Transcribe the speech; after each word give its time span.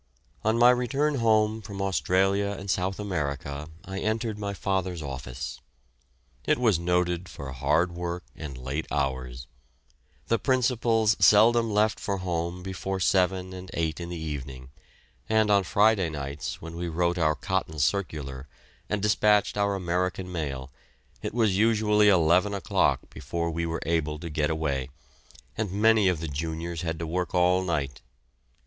On 0.43 0.57
my 0.57 0.71
return 0.71 1.19
home 1.19 1.61
from 1.61 1.79
Australia 1.79 2.55
and 2.57 2.71
South 2.71 2.99
America 2.99 3.69
I 3.85 3.99
entered 3.99 4.39
my 4.39 4.55
father's 4.55 5.03
office. 5.03 5.61
It 6.43 6.57
was 6.57 6.79
noted 6.79 7.29
for 7.29 7.51
hard 7.51 7.91
work 7.91 8.23
and 8.35 8.57
late 8.57 8.87
hours. 8.89 9.45
The 10.25 10.39
principals 10.39 11.15
seldom 11.23 11.69
left 11.69 11.99
for 11.99 12.17
home 12.17 12.63
before 12.63 12.99
seven 12.99 13.53
and 13.53 13.69
eight 13.75 13.99
in 13.99 14.09
the 14.09 14.17
evening, 14.17 14.69
and 15.29 15.51
on 15.51 15.63
Friday 15.63 16.09
nights, 16.09 16.59
when 16.63 16.75
we 16.75 16.89
wrote 16.89 17.19
our 17.19 17.35
cotton 17.35 17.77
circular, 17.77 18.47
and 18.89 19.03
despatched 19.03 19.55
our 19.55 19.75
American 19.75 20.31
mail, 20.31 20.71
it 21.21 21.31
was 21.35 21.55
usually 21.59 22.09
eleven 22.09 22.55
o'clock 22.55 23.01
before 23.11 23.51
we 23.51 23.67
were 23.67 23.83
able 23.85 24.17
to 24.17 24.31
get 24.31 24.49
away, 24.49 24.89
and 25.55 25.71
many 25.71 26.07
of 26.07 26.21
the 26.21 26.27
juniors 26.27 26.81
had 26.81 26.97
to 26.97 27.05
work 27.05 27.35
all 27.35 27.63
night. 27.63 28.01